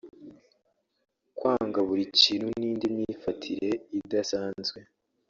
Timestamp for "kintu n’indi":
2.19-2.85